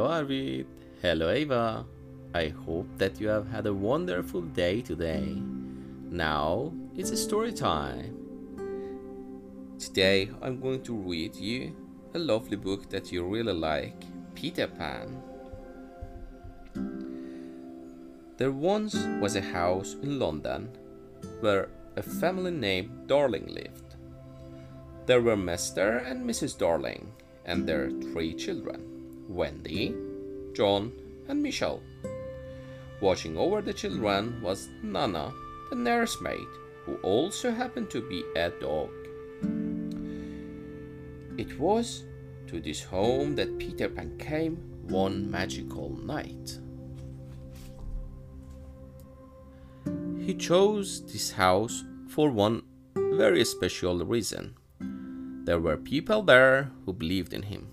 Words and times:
Hello 0.00 0.12
Arvid. 0.12 0.66
Hello 1.02 1.30
Eva. 1.30 1.84
I 2.32 2.48
hope 2.48 2.88
that 2.96 3.20
you 3.20 3.28
have 3.28 3.46
had 3.50 3.66
a 3.66 3.74
wonderful 3.74 4.40
day 4.40 4.80
today. 4.80 5.36
Now 6.10 6.72
it's 6.96 7.20
story 7.20 7.52
time. 7.52 8.16
Today 9.78 10.30
I'm 10.40 10.58
going 10.58 10.82
to 10.84 10.94
read 10.94 11.36
you 11.36 11.76
a 12.14 12.18
lovely 12.18 12.56
book 12.56 12.88
that 12.88 13.12
you 13.12 13.26
really 13.26 13.52
like, 13.52 14.02
Peter 14.34 14.68
Pan. 14.68 15.22
There 18.38 18.52
once 18.52 18.94
was 19.20 19.36
a 19.36 19.42
house 19.42 19.96
in 20.02 20.18
London 20.18 20.70
where 21.40 21.68
a 21.96 22.02
family 22.02 22.52
named 22.52 23.06
Darling 23.06 23.48
lived. 23.48 23.96
There 25.04 25.20
were 25.20 25.36
Mr. 25.36 26.10
and 26.10 26.24
Mrs. 26.24 26.56
Darling 26.56 27.12
and 27.44 27.68
their 27.68 27.90
three 27.90 28.32
children 28.32 28.99
Wendy, 29.30 29.94
John, 30.52 30.92
and 31.28 31.42
Michelle. 31.42 31.80
Watching 33.00 33.38
over 33.38 33.62
the 33.62 33.72
children 33.72 34.42
was 34.42 34.68
Nana, 34.82 35.32
the 35.70 35.76
nursemaid, 35.76 36.48
who 36.84 36.96
also 36.96 37.50
happened 37.50 37.88
to 37.90 38.06
be 38.06 38.24
a 38.36 38.50
dog. 38.50 38.90
It 41.38 41.58
was 41.58 42.04
to 42.48 42.60
this 42.60 42.82
home 42.82 43.36
that 43.36 43.58
Peter 43.58 43.88
Pan 43.88 44.18
came 44.18 44.56
one 44.88 45.30
magical 45.30 45.96
night. 46.02 46.58
He 50.18 50.34
chose 50.34 51.02
this 51.10 51.30
house 51.30 51.84
for 52.08 52.30
one 52.30 52.62
very 52.94 53.44
special 53.44 54.04
reason. 54.04 54.56
There 55.44 55.60
were 55.60 55.76
people 55.76 56.22
there 56.22 56.70
who 56.84 56.92
believed 56.92 57.32
in 57.32 57.42
him, 57.42 57.68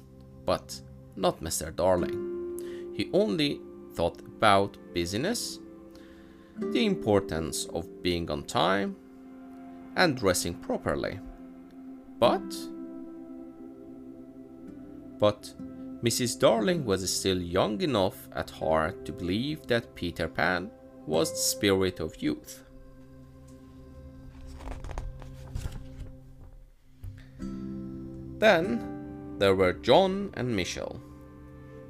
but 0.46 0.80
not 1.18 1.42
Mr. 1.42 1.76
Darling. 1.76 2.94
He 2.96 3.10
only 3.12 3.60
thought 3.94 4.20
about 4.22 4.78
business, 4.94 5.60
the 6.58 6.86
importance 6.86 7.66
of 7.74 8.04
being 8.04 8.30
on 8.30 8.44
time, 8.44 8.96
and 9.96 10.16
dressing 10.16 10.54
properly. 10.54 11.20
But 12.20 12.56
but 15.20 15.54
Mrs. 16.04 16.40
Darling 16.40 16.86
was 16.86 17.12
still 17.12 17.42
young 17.42 17.82
enough 17.82 18.30
at 18.36 18.52
heart 18.52 19.04
to 19.06 19.12
believe 19.12 19.66
that 19.66 19.96
Peter 19.96 20.28
Pan 20.28 20.70
was 21.08 21.32
the 21.32 21.38
spirit 21.38 22.00
of 22.00 22.22
youth. 22.22 22.64
Then 28.38 29.36
there 29.40 29.56
were 29.56 29.74
John 29.74 30.32
and 30.36 30.56
Michelle. 30.56 31.02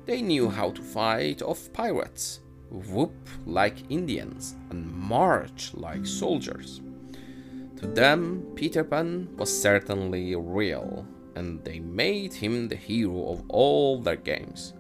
They 0.08 0.22
knew 0.22 0.50
how 0.50 0.72
to 0.72 0.82
fight 0.82 1.42
off 1.42 1.72
pirates, 1.74 2.40
whoop 2.72 3.14
like 3.46 3.92
Indians, 3.92 4.56
and 4.70 4.90
march 4.90 5.74
like 5.74 6.06
soldiers. 6.06 6.80
To 7.76 7.88
them, 7.88 8.54
Peter 8.56 8.86
Pan 8.86 9.28
was 9.36 9.62
certainly 9.62 10.34
real, 10.34 11.06
and 11.36 11.62
they 11.66 11.80
made 11.80 12.34
him 12.34 12.70
the 12.70 12.78
hero 12.78 13.32
of 13.32 13.44
all 13.50 14.00
their 14.00 14.16
games. 14.16 14.74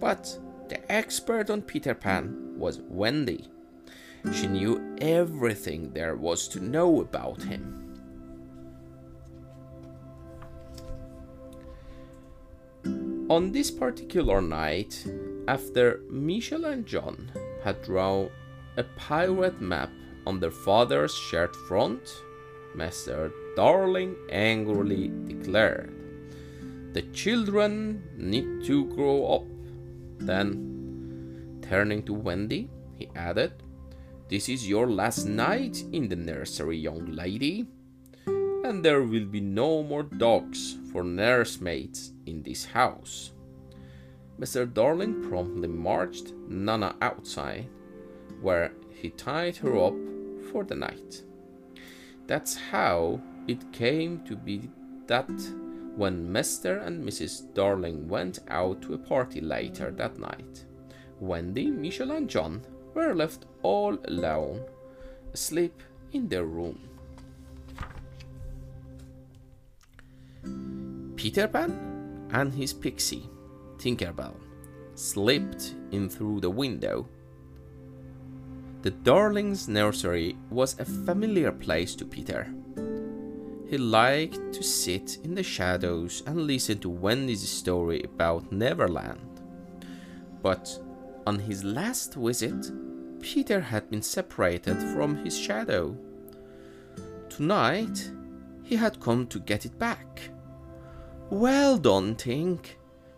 But 0.00 0.36
the 0.68 0.90
expert 0.90 1.50
on 1.50 1.62
Peter 1.62 1.94
Pan 1.94 2.54
was 2.58 2.80
Wendy. 2.88 3.48
She 4.32 4.48
knew 4.48 4.96
everything 5.00 5.92
there 5.92 6.16
was 6.16 6.48
to 6.48 6.60
know 6.60 7.00
about 7.00 7.44
him. 7.44 7.87
On 13.30 13.52
this 13.52 13.70
particular 13.70 14.40
night, 14.40 15.04
after 15.46 16.00
Michel 16.08 16.64
and 16.64 16.86
John 16.86 17.30
had 17.62 17.82
drawn 17.82 18.30
a 18.78 18.84
pirate 18.84 19.60
map 19.60 19.90
on 20.26 20.40
their 20.40 20.50
father's 20.50 21.14
shirt 21.14 21.54
front, 21.54 22.22
Master 22.74 23.30
Darling 23.54 24.16
angrily 24.30 25.12
declared, 25.26 25.92
The 26.94 27.02
children 27.12 28.02
need 28.16 28.64
to 28.64 28.86
grow 28.94 29.26
up. 29.26 29.46
Then, 30.20 31.60
turning 31.60 32.04
to 32.04 32.14
Wendy, 32.14 32.70
he 32.94 33.10
added, 33.14 33.52
This 34.30 34.48
is 34.48 34.66
your 34.66 34.88
last 34.88 35.26
night 35.26 35.84
in 35.92 36.08
the 36.08 36.16
nursery, 36.16 36.78
young 36.78 37.04
lady, 37.12 37.66
and 38.68 38.84
there 38.84 39.02
will 39.02 39.24
be 39.24 39.40
no 39.40 39.82
more 39.82 40.02
dogs 40.02 40.76
for 40.92 41.02
nursemaids 41.02 42.12
in 42.26 42.42
this 42.42 42.66
house. 42.66 43.32
Mr. 44.38 44.70
Darling 44.70 45.26
promptly 45.26 45.68
marched 45.68 46.34
Nana 46.48 46.94
outside, 47.00 47.66
where 48.42 48.72
he 48.90 49.08
tied 49.08 49.56
her 49.56 49.78
up 49.78 49.94
for 50.52 50.64
the 50.64 50.74
night. 50.74 51.22
That's 52.26 52.56
how 52.56 53.22
it 53.48 53.72
came 53.72 54.22
to 54.26 54.36
be 54.36 54.68
that 55.06 55.30
when 55.96 56.28
Mr. 56.30 56.86
and 56.86 57.02
Mrs. 57.02 57.52
Darling 57.54 58.06
went 58.06 58.40
out 58.48 58.82
to 58.82 58.92
a 58.92 58.98
party 58.98 59.40
later 59.40 59.90
that 59.92 60.18
night, 60.18 60.66
Wendy, 61.20 61.70
Michelle, 61.70 62.12
and 62.12 62.28
John 62.28 62.60
were 62.94 63.14
left 63.14 63.46
all 63.62 63.96
alone, 64.04 64.60
asleep 65.32 65.82
in 66.12 66.28
their 66.28 66.44
room. 66.44 66.87
Peter 71.18 71.48
Pan 71.48 72.28
and 72.30 72.54
his 72.54 72.72
pixie, 72.72 73.28
Tinkerbell, 73.76 74.36
slipped 74.94 75.74
in 75.90 76.08
through 76.08 76.38
the 76.38 76.48
window. 76.48 77.08
The 78.82 78.92
Darling's 78.92 79.66
nursery 79.66 80.36
was 80.48 80.78
a 80.78 80.84
familiar 80.84 81.50
place 81.50 81.96
to 81.96 82.04
Peter. 82.04 82.46
He 83.68 83.76
liked 83.78 84.52
to 84.52 84.62
sit 84.62 85.18
in 85.24 85.34
the 85.34 85.42
shadows 85.42 86.22
and 86.24 86.46
listen 86.46 86.78
to 86.78 86.88
Wendy's 86.88 87.48
story 87.48 88.00
about 88.04 88.52
Neverland. 88.52 89.40
But 90.40 90.70
on 91.26 91.40
his 91.40 91.64
last 91.64 92.14
visit, 92.14 92.70
Peter 93.20 93.60
had 93.60 93.90
been 93.90 94.02
separated 94.02 94.80
from 94.94 95.16
his 95.16 95.36
shadow. 95.36 95.96
Tonight, 97.28 98.08
he 98.62 98.76
had 98.76 99.00
come 99.00 99.26
to 99.26 99.40
get 99.40 99.66
it 99.66 99.76
back. 99.80 100.30
Well 101.30 101.76
done, 101.76 102.14
Tink. 102.14 102.76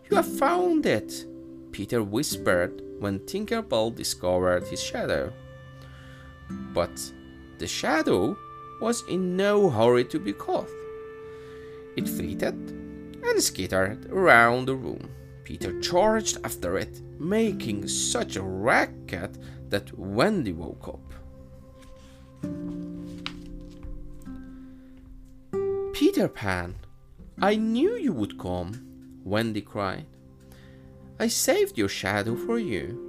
You 0.09 0.17
have 0.17 0.37
found 0.37 0.85
it, 0.85 1.25
Peter 1.71 2.03
whispered 2.03 2.81
when 2.99 3.19
Tinkerbell 3.19 3.95
discovered 3.95 4.67
his 4.67 4.83
shadow. 4.83 5.31
But 6.73 6.99
the 7.57 7.67
shadow 7.67 8.37
was 8.81 9.03
in 9.07 9.37
no 9.37 9.69
hurry 9.69 10.03
to 10.05 10.19
be 10.19 10.33
caught. 10.33 10.69
It 11.95 12.09
flitted 12.09 12.53
and 13.23 13.41
skittered 13.41 14.07
around 14.11 14.65
the 14.65 14.75
room. 14.75 15.09
Peter 15.45 15.79
charged 15.79 16.37
after 16.43 16.77
it, 16.77 17.01
making 17.19 17.87
such 17.87 18.35
a 18.35 18.41
racket 18.41 19.37
that 19.69 19.97
Wendy 19.97 20.51
woke 20.51 20.87
up. 20.87 21.13
Peter 25.93 26.27
Pan, 26.27 26.75
I 27.43 27.55
knew 27.55 27.95
you 27.95 28.13
would 28.13 28.37
come, 28.37 28.85
Wendy 29.23 29.61
cried. 29.61 30.05
I 31.19 31.27
saved 31.27 31.75
your 31.75 31.89
shadow 31.89 32.35
for 32.35 32.59
you. 32.59 33.07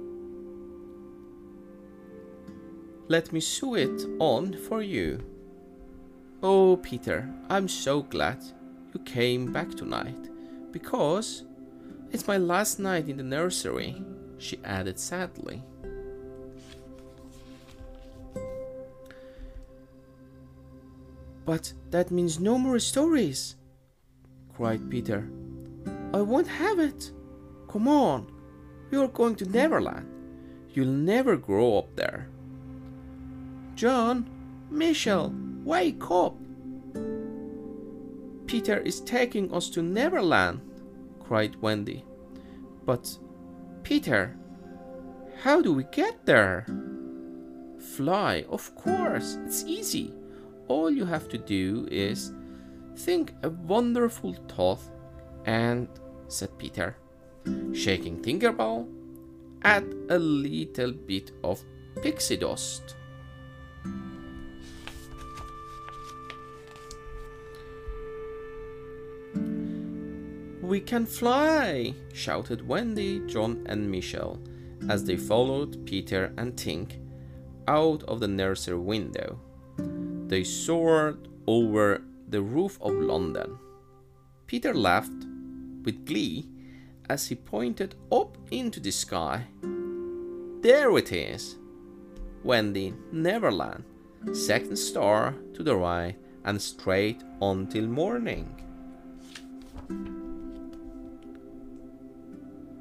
Let 3.07 3.31
me 3.31 3.39
sew 3.39 3.75
it 3.75 4.07
on 4.17 4.53
for 4.53 4.81
you. 4.81 5.23
Oh, 6.41 6.77
Peter, 6.77 7.31
I'm 7.47 7.67
so 7.67 8.01
glad 8.01 8.43
you 8.93 9.01
came 9.01 9.53
back 9.53 9.69
tonight, 9.75 10.29
because 10.71 11.43
it's 12.11 12.27
my 12.27 12.37
last 12.37 12.79
night 12.79 13.09
in 13.09 13.17
the 13.17 13.23
nursery, 13.23 14.03
she 14.39 14.57
added 14.63 14.99
sadly. 14.99 15.61
But 21.45 21.73
that 21.91 22.09
means 22.09 22.39
no 22.39 22.57
more 22.57 22.79
stories, 22.79 23.57
cried 24.55 24.89
Peter. 24.89 25.29
I 26.13 26.21
won't 26.21 26.47
have 26.47 26.79
it. 26.79 27.11
Come 27.67 27.87
on, 27.87 28.31
you're 28.91 29.07
going 29.07 29.35
to 29.37 29.49
Neverland. 29.49 30.07
You'll 30.69 30.87
never 30.87 31.37
grow 31.37 31.77
up 31.79 31.95
there. 31.95 32.27
John, 33.75 34.29
Michelle, 34.69 35.33
wake 35.63 36.09
up. 36.11 36.35
Peter 38.45 38.77
is 38.79 39.01
taking 39.01 39.51
us 39.53 39.69
to 39.71 39.81
Neverland, 39.81 40.61
cried 41.19 41.55
Wendy. 41.61 42.05
But, 42.85 43.17
Peter, 43.81 44.37
how 45.41 45.61
do 45.61 45.73
we 45.73 45.85
get 45.85 46.25
there? 46.25 46.65
Fly, 47.95 48.45
of 48.49 48.75
course, 48.75 49.37
it's 49.45 49.63
easy. 49.63 50.13
All 50.67 50.89
you 50.89 51.05
have 51.05 51.27
to 51.29 51.37
do 51.37 51.87
is 51.91 52.33
think 52.95 53.33
a 53.43 53.49
wonderful 53.49 54.33
thought 54.47 54.79
and, 55.45 55.87
said 56.27 56.57
Peter, 56.57 56.95
shaking 57.73 58.21
Tinkerbell 58.21 58.87
add 59.63 59.93
a 60.09 60.19
little 60.19 60.91
bit 60.91 61.31
of 61.43 61.63
pixie 62.01 62.37
dust. 62.37 62.95
We 70.61 70.79
can 70.79 71.05
fly! 71.05 71.93
shouted 72.13 72.67
Wendy, 72.67 73.21
John, 73.27 73.63
and 73.67 73.91
Michelle 73.91 74.39
as 74.89 75.03
they 75.03 75.17
followed 75.17 75.85
Peter 75.85 76.33
and 76.37 76.53
Tink 76.53 76.99
out 77.67 78.03
of 78.03 78.19
the 78.19 78.27
nursery 78.27 78.77
window. 78.77 79.39
They 80.27 80.43
soared 80.43 81.27
over 81.47 82.01
the 82.33 82.41
roof 82.41 82.79
of 82.81 82.93
London. 82.93 83.59
Peter 84.47 84.73
laughed 84.73 85.23
with 85.85 86.03
glee 86.03 86.49
as 87.07 87.27
he 87.27 87.35
pointed 87.35 87.93
up 88.11 88.35
into 88.49 88.79
the 88.79 88.91
sky. 88.91 89.45
There 90.61 90.97
it 90.97 91.11
is! 91.11 91.57
Wendy, 92.43 92.91
Neverland, 93.11 93.83
second 94.33 94.77
star 94.77 95.35
to 95.53 95.61
the 95.61 95.75
right 95.75 96.15
and 96.43 96.59
straight 96.59 97.21
on 97.39 97.67
till 97.67 97.85
morning. 97.85 98.49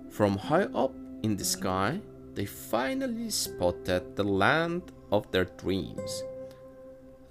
From 0.09 0.39
high 0.39 0.69
up 0.75 0.95
in 1.23 1.37
the 1.37 1.45
sky, 1.45 2.01
they 2.35 2.47
finally 2.47 3.29
spotted 3.29 4.17
the 4.17 4.25
land 4.25 4.83
of 5.11 5.31
their 5.31 5.45
dreams. 5.45 6.23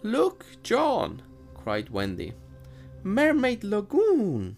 Look, 0.03 0.45
John, 0.62 1.23
cried 1.63 1.90
Wendy. 1.90 2.34
Mermaid 3.04 3.63
Lagoon! 3.63 4.58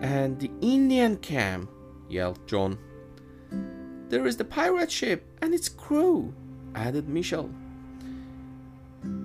And 0.00 0.38
the 0.38 0.50
Indian 0.60 1.16
camp, 1.16 1.70
yelled 2.08 2.46
John. 2.46 2.78
There 4.08 4.26
is 4.26 4.36
the 4.36 4.44
pirate 4.44 4.90
ship 4.90 5.26
and 5.42 5.52
its 5.52 5.68
crew, 5.68 6.32
added 6.74 7.08
Michel. 7.08 7.50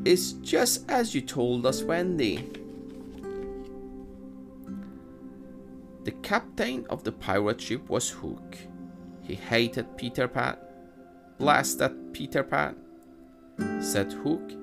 It's 0.04 0.34
just 0.34 0.90
as 0.90 1.16
you 1.16 1.22
told 1.22 1.66
us, 1.66 1.84
Wendy. 1.84 2.50
The 6.04 6.12
captain 6.22 6.86
of 6.90 7.04
the 7.04 7.14
pirate 7.14 7.62
ship 7.62 7.90
was 7.90 8.10
Hook. 8.10 8.58
He 9.22 9.36
hated 9.36 9.98
Peter 9.98 10.28
Pan. 10.28 10.58
Blast 11.38 11.80
that 11.80 12.14
Peter 12.14 12.44
Pan, 12.44 12.76
said 13.82 14.12
Hook 14.12 14.63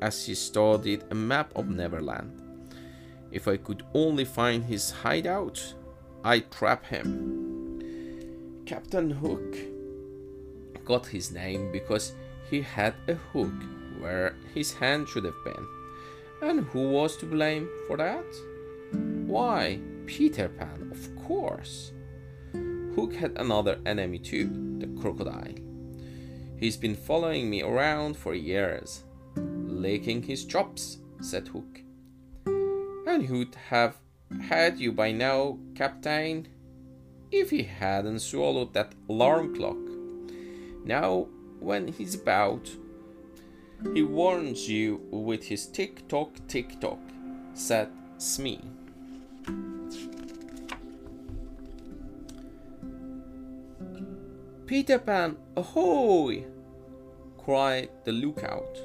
as 0.00 0.26
he 0.26 0.34
studied 0.34 1.04
a 1.10 1.14
map 1.14 1.52
of 1.56 1.68
Neverland. 1.68 2.42
If 3.30 3.46
I 3.46 3.56
could 3.56 3.82
only 3.94 4.24
find 4.24 4.64
his 4.64 4.90
hideout, 4.90 5.74
I'd 6.24 6.50
trap 6.50 6.86
him. 6.86 8.62
Captain 8.66 9.10
Hook 9.10 9.56
got 10.84 11.06
his 11.06 11.30
name 11.30 11.70
because 11.70 12.12
he 12.50 12.62
had 12.62 12.94
a 13.08 13.14
hook 13.14 13.52
where 13.98 14.34
his 14.54 14.72
hand 14.72 15.08
should 15.08 15.24
have 15.24 15.44
been. 15.44 15.66
And 16.40 16.60
who 16.60 16.90
was 16.90 17.16
to 17.18 17.26
blame 17.26 17.68
for 17.86 17.96
that? 17.96 18.24
Why, 19.26 19.80
Peter 20.06 20.48
Pan, 20.48 20.88
of 20.90 21.26
course. 21.26 21.92
Hook 22.94 23.14
had 23.14 23.32
another 23.36 23.78
enemy 23.84 24.18
too, 24.18 24.48
the 24.78 24.86
crocodile. 25.00 25.54
He's 26.56 26.76
been 26.76 26.96
following 26.96 27.50
me 27.50 27.62
around 27.62 28.16
for 28.16 28.34
years, 28.34 29.04
licking 29.78 30.22
his 30.22 30.44
chops, 30.44 30.98
said 31.20 31.48
Hook. 31.48 31.82
And 33.06 33.24
who'd 33.24 33.54
have 33.68 33.96
had 34.48 34.78
you 34.78 34.92
by 34.92 35.12
now, 35.12 35.58
Captain, 35.74 36.48
if 37.30 37.50
he 37.50 37.62
hadn't 37.62 38.20
swallowed 38.20 38.74
that 38.74 38.94
alarm 39.08 39.54
clock. 39.54 39.78
Now, 40.84 41.28
when 41.60 41.88
he's 41.88 42.14
about, 42.14 42.70
he 43.94 44.02
warns 44.02 44.68
you 44.68 45.00
with 45.10 45.44
his 45.44 45.66
tick 45.66 46.08
tock, 46.08 46.32
tick 46.48 46.80
tock, 46.80 47.00
said 47.54 47.90
Smee. 48.18 48.60
Peter 54.66 54.98
Pan, 54.98 55.36
ahoy! 55.56 56.44
cried 57.38 57.88
the 58.04 58.12
lookout. 58.12 58.78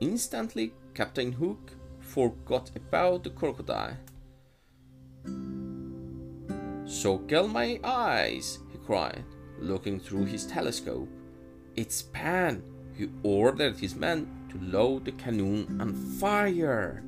Instantly, 0.00 0.72
Captain 0.94 1.30
Hook 1.32 1.72
forgot 1.98 2.70
about 2.74 3.22
the 3.22 3.30
crocodile. 3.30 3.96
So 6.86 7.22
gel 7.26 7.46
my 7.46 7.78
eyes, 7.84 8.58
he 8.72 8.78
cried, 8.78 9.22
looking 9.58 10.00
through 10.00 10.24
his 10.24 10.46
telescope. 10.46 11.08
It's 11.76 12.02
Pan, 12.02 12.62
He 12.96 13.08
ordered 13.22 13.78
his 13.78 13.94
men 13.94 14.26
to 14.50 14.58
load 14.58 15.04
the 15.04 15.12
cannon 15.12 15.78
and 15.80 15.96
fire. 16.18 17.04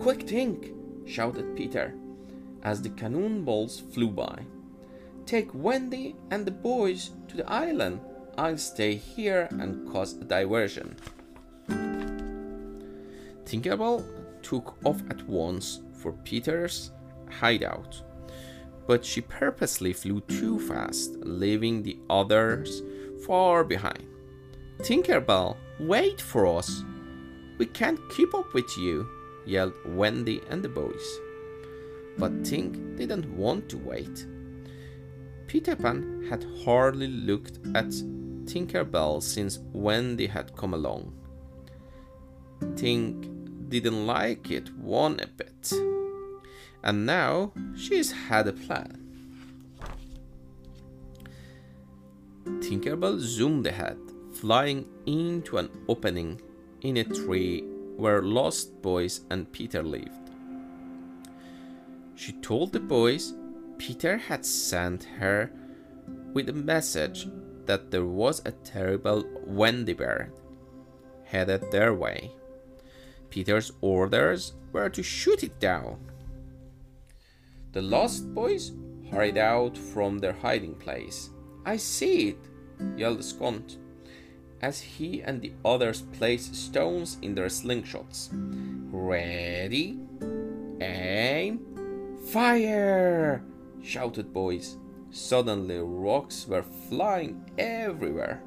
Quick, 0.00 0.26
Tink, 0.26 0.72
shouted 1.06 1.56
Peter, 1.56 1.94
as 2.62 2.82
the 2.82 2.90
cannonballs 2.90 3.80
flew 3.80 4.08
by. 4.08 4.44
Take 5.26 5.50
Wendy 5.54 6.16
and 6.30 6.46
the 6.46 6.50
boys 6.50 7.10
to 7.28 7.36
the 7.36 7.50
island. 7.50 8.00
I'll 8.38 8.58
stay 8.58 8.94
here 8.94 9.48
and 9.50 9.90
cause 9.90 10.14
a 10.14 10.24
diversion. 10.24 10.96
Tinkerbell 13.50 14.04
took 14.42 14.76
off 14.84 15.02
at 15.10 15.26
once 15.28 15.80
for 15.92 16.12
Peter's 16.12 16.92
hideout, 17.28 18.00
but 18.86 19.04
she 19.04 19.20
purposely 19.22 19.92
flew 19.92 20.20
too 20.20 20.60
fast, 20.60 21.16
leaving 21.24 21.82
the 21.82 21.98
others 22.08 22.80
far 23.26 23.64
behind. 23.64 24.06
Tinkerbell, 24.82 25.56
wait 25.80 26.20
for 26.20 26.46
us! 26.46 26.84
We 27.58 27.66
can't 27.66 27.98
keep 28.10 28.36
up 28.36 28.54
with 28.54 28.78
you, 28.78 29.08
yelled 29.44 29.74
Wendy 29.84 30.42
and 30.48 30.62
the 30.62 30.68
boys. 30.68 31.18
But 32.18 32.44
Tink 32.44 32.96
didn't 32.96 33.36
want 33.36 33.68
to 33.70 33.78
wait. 33.78 34.26
Peter 35.48 35.74
Pan 35.74 36.24
had 36.30 36.46
hardly 36.64 37.08
looked 37.08 37.58
at 37.74 37.88
Tinkerbell 38.44 39.20
since 39.20 39.58
Wendy 39.72 40.28
had 40.28 40.54
come 40.54 40.74
along. 40.74 41.12
Tink 42.74 43.39
didn't 43.70 44.06
like 44.06 44.50
it 44.50 44.74
one 44.76 45.20
bit, 45.36 45.72
and 46.82 47.06
now 47.06 47.52
she's 47.76 48.10
had 48.10 48.48
a 48.48 48.52
plan. 48.52 49.06
Tinkerbell 52.60 53.18
zoomed 53.18 53.66
ahead, 53.66 53.98
flying 54.32 54.86
into 55.06 55.56
an 55.58 55.70
opening 55.88 56.40
in 56.82 56.96
a 56.96 57.04
tree 57.04 57.62
where 57.96 58.22
Lost 58.22 58.82
Boys 58.82 59.20
and 59.30 59.50
Peter 59.52 59.82
lived. 59.82 60.30
She 62.16 62.32
told 62.32 62.72
the 62.72 62.80
boys 62.80 63.34
Peter 63.78 64.16
had 64.16 64.44
sent 64.44 65.04
her 65.04 65.50
with 66.32 66.48
a 66.48 66.52
message 66.52 67.28
that 67.66 67.90
there 67.90 68.04
was 68.04 68.42
a 68.44 68.52
terrible 68.52 69.24
Wendy 69.46 69.92
bird 69.92 70.32
headed 71.24 71.70
their 71.70 71.94
way. 71.94 72.30
Peter's 73.30 73.72
orders 73.80 74.54
were 74.72 74.88
to 74.90 75.02
shoot 75.02 75.42
it 75.42 75.58
down. 75.60 75.98
The 77.72 77.82
lost 77.82 78.34
boys 78.34 78.72
hurried 79.10 79.38
out 79.38 79.78
from 79.78 80.18
their 80.18 80.32
hiding 80.32 80.74
place. 80.74 81.30
I 81.64 81.76
see 81.76 82.30
it, 82.30 82.38
yelled 82.96 83.20
Scont, 83.20 83.76
as 84.60 84.80
he 84.80 85.22
and 85.22 85.40
the 85.40 85.52
others 85.64 86.02
placed 86.02 86.54
stones 86.54 87.18
in 87.22 87.34
their 87.34 87.46
slingshots. 87.46 88.30
Ready? 88.92 89.98
Aim! 90.80 91.60
Fire! 92.28 93.42
shouted 93.82 94.32
boys. 94.32 94.76
Suddenly, 95.10 95.78
rocks 95.78 96.46
were 96.46 96.62
flying 96.88 97.50
everywhere, 97.58 98.42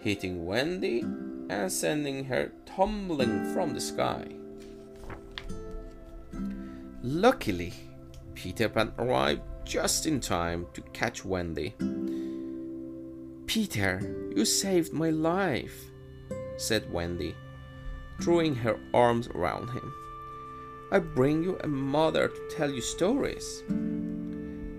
hitting 0.00 0.46
Wendy 0.46 1.00
and 1.00 1.70
sending 1.70 2.24
her 2.24 2.52
tumbling 2.78 3.52
from 3.52 3.74
the 3.74 3.80
sky. 3.80 4.24
Luckily, 7.02 7.72
Peter 8.34 8.68
Pan 8.68 8.92
arrived 8.98 9.42
just 9.64 10.06
in 10.06 10.20
time 10.20 10.64
to 10.74 10.80
catch 10.92 11.24
Wendy. 11.24 11.74
Peter, 13.46 14.30
you 14.36 14.44
saved 14.44 14.92
my 14.92 15.10
life, 15.10 15.90
said 16.56 16.92
Wendy, 16.92 17.34
throwing 18.20 18.54
her 18.54 18.78
arms 18.94 19.26
around 19.26 19.70
him. 19.70 19.92
I 20.92 21.00
bring 21.00 21.42
you 21.42 21.58
a 21.58 21.66
mother 21.66 22.28
to 22.28 22.56
tell 22.56 22.70
you 22.70 22.80
stories. 22.80 23.64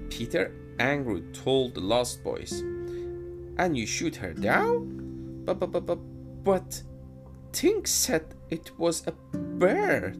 Peter 0.10 0.54
angrily 0.80 1.24
told 1.34 1.76
the 1.76 1.82
lost 1.82 2.24
boys. 2.24 2.62
And 3.58 3.78
you 3.78 3.86
shoot 3.86 4.16
her 4.16 4.32
down? 4.32 5.44
But, 5.44 5.60
but, 5.60 5.74
but, 5.74 5.86
but, 5.86 6.00
but 6.46 6.82
Tink 7.52 7.88
said 7.88 8.36
it 8.50 8.78
was 8.78 9.06
a 9.08 9.12
bird. 9.12 10.18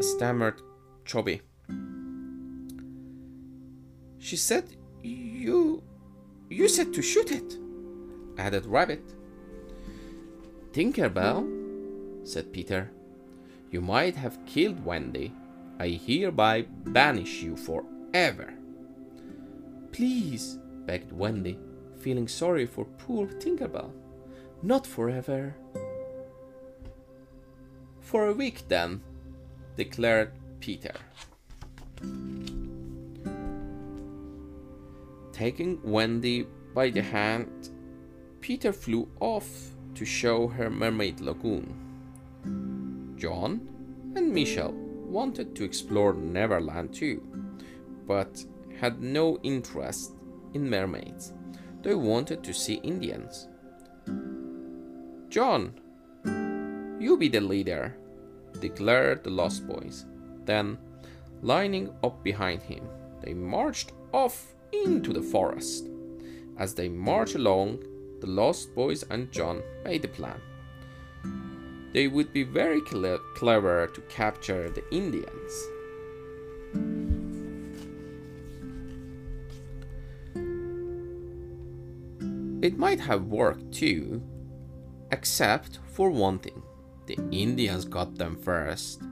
Stammered 0.00 0.60
Cubby. 1.04 1.42
She 4.18 4.36
said 4.36 4.64
you 5.02 5.82
you 6.48 6.68
said 6.68 6.92
to 6.94 7.02
shoot 7.02 7.30
it, 7.30 7.56
added 8.36 8.66
Rabbit. 8.66 9.14
Tinkerbell, 10.72 11.46
said 12.26 12.52
Peter, 12.52 12.90
you 13.70 13.80
might 13.80 14.16
have 14.16 14.44
killed 14.46 14.84
Wendy. 14.84 15.32
I 15.78 15.88
hereby 15.88 16.62
banish 16.62 17.40
you 17.40 17.56
forever. 17.56 18.52
Please, 19.92 20.58
begged 20.86 21.12
Wendy, 21.12 21.58
feeling 21.98 22.28
sorry 22.28 22.66
for 22.66 22.84
poor 22.84 23.26
Tinkerbell. 23.26 23.92
Not 24.62 24.86
forever. 24.86 25.54
For 28.00 28.26
a 28.26 28.32
week, 28.32 28.68
then, 28.68 29.00
declared 29.76 30.32
Peter. 30.60 30.94
Taking 35.32 35.80
Wendy 35.82 36.46
by 36.74 36.90
the 36.90 37.02
hand, 37.02 37.70
Peter 38.40 38.72
flew 38.72 39.08
off 39.20 39.70
to 39.94 40.04
show 40.04 40.48
her 40.48 40.68
Mermaid 40.68 41.20
Lagoon. 41.20 41.74
John 43.16 43.60
and 44.16 44.32
Michel 44.32 44.72
wanted 44.72 45.56
to 45.56 45.64
explore 45.64 46.14
Neverland 46.14 46.92
too, 46.92 47.22
but 48.06 48.44
had 48.78 49.00
no 49.00 49.38
interest 49.42 50.12
in 50.54 50.68
mermaids. 50.68 51.32
They 51.82 51.94
wanted 51.94 52.42
to 52.44 52.52
see 52.52 52.74
Indians. 52.74 53.48
John, 55.30 55.74
you 56.98 57.16
be 57.16 57.28
the 57.28 57.40
leader, 57.40 57.96
declared 58.58 59.22
the 59.22 59.30
Lost 59.30 59.64
Boys. 59.64 60.04
Then, 60.44 60.76
lining 61.40 61.94
up 62.02 62.24
behind 62.24 62.62
him, 62.62 62.82
they 63.22 63.32
marched 63.32 63.92
off 64.12 64.54
into 64.72 65.12
the 65.12 65.22
forest. 65.22 65.86
As 66.58 66.74
they 66.74 66.88
marched 66.88 67.36
along, 67.36 67.78
the 68.20 68.26
Lost 68.26 68.74
Boys 68.74 69.04
and 69.04 69.30
John 69.30 69.62
made 69.84 70.04
a 70.04 70.08
plan. 70.08 70.40
They 71.92 72.08
would 72.08 72.32
be 72.32 72.42
very 72.42 72.80
clever 72.80 73.86
to 73.86 74.00
capture 74.08 74.68
the 74.68 74.82
Indians. 74.90 75.52
It 82.62 82.76
might 82.76 82.98
have 82.98 83.26
worked 83.26 83.72
too, 83.72 84.22
except 85.10 85.78
for 85.92 86.10
one 86.10 86.38
thing 86.38 86.62
the 87.06 87.18
Indians 87.32 87.84
got 87.84 88.16
them 88.16 88.36
first. 88.36 89.02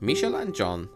Michel 0.00 0.34
and 0.36 0.54
John 0.54 0.88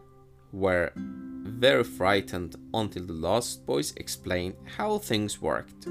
were 0.52 0.92
very 0.96 1.84
frightened 1.84 2.56
until 2.72 3.04
the 3.04 3.12
Lost 3.12 3.66
Boys 3.66 3.92
explained 3.96 4.54
how 4.76 4.98
things 4.98 5.40
worked. 5.40 5.86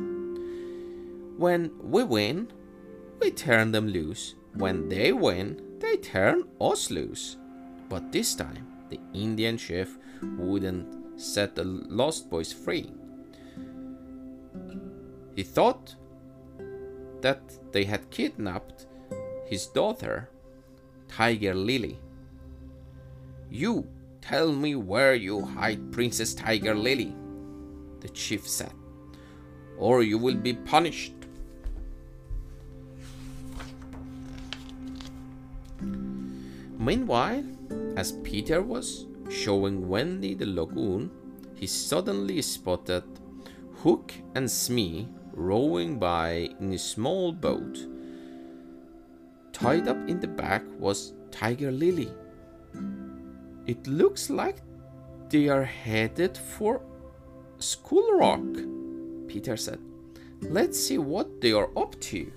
When 1.38 1.72
we 1.82 2.04
win, 2.04 2.52
we 3.22 3.32
turn 3.32 3.72
them 3.72 3.88
loose. 3.88 4.36
When 4.56 4.90
they 4.90 5.14
win, 5.14 5.62
they 5.80 5.98
turn 5.98 6.44
us 6.60 6.92
loose. 6.92 7.38
But 7.88 8.12
this 8.12 8.36
time, 8.36 8.68
the 8.90 9.00
Indian 9.14 9.58
chief 9.58 9.98
wouldn't 10.38 11.20
set 11.20 11.56
the 11.56 11.64
Lost 11.64 12.30
Boys 12.30 12.52
free. 12.52 12.92
He 15.36 15.44
thought 15.44 15.96
that 17.24 17.42
they 17.72 17.86
had 17.86 18.12
kidnapped 18.12 18.86
his 19.46 19.66
daughter, 19.68 20.30
Tiger 21.08 21.54
Lily. 21.56 21.98
You 23.50 23.88
tell 24.22 24.52
me 24.52 24.76
where 24.76 25.16
you 25.16 25.42
hide 25.42 25.92
Princess 25.92 26.34
Tiger 26.34 26.76
Lily, 26.76 27.16
the 28.02 28.10
chief 28.10 28.48
said, 28.48 28.74
or 29.78 30.04
you 30.04 30.18
will 30.18 30.36
be 30.36 30.54
punished. 30.54 31.14
Meanwhile, 36.78 37.46
as 37.96 38.12
Peter 38.24 38.62
was 38.62 39.06
showing 39.30 39.88
Wendy 39.88 40.34
the 40.34 40.46
lagoon, 40.46 41.10
he 41.56 41.68
suddenly 41.68 42.42
spotted 42.42 43.04
Hook 43.76 44.12
and 44.36 44.52
Smee 44.52 45.08
rowing 45.34 46.00
by 46.00 46.50
in 46.60 46.72
a 46.74 46.78
small 46.78 47.32
boat. 47.34 47.88
Tied 49.52 49.88
up 49.88 49.98
in 50.08 50.20
the 50.20 50.28
back 50.28 50.64
was 50.80 51.14
Tiger 51.32 51.72
Lily. 51.72 52.12
It 53.66 53.86
looks 53.88 54.30
like 54.30 54.58
they 55.30 55.50
are 55.50 55.64
headed 55.64 56.38
for 56.38 56.82
Skull 57.60 58.18
Rock, 58.18 58.46
Peter 59.28 59.58
said. 59.58 59.80
Let's 60.42 60.80
see 60.80 60.98
what 60.98 61.42
they 61.42 61.54
are 61.54 61.70
up 61.78 62.00
to. 62.02 62.32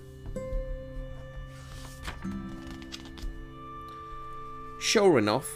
Sure 4.79 5.19
enough, 5.19 5.49